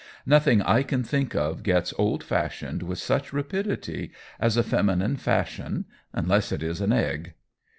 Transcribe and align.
Nothing 0.25 0.63
I 0.63 0.81
can 0.81 1.03
think 1.03 1.35
of 1.35 1.61
gets 1.61 1.93
old 1.95 2.23
fashioned 2.23 2.81
with 2.81 2.97
such 2.97 3.31
rapidity 3.31 4.11
as 4.39 4.57
a 4.57 4.63
feminine 4.63 5.15
fashion 5.17 5.85
unless 6.11 6.51
it 6.51 6.63
is 6.63 6.81
an 6.81 6.91
egg. 6.91 7.35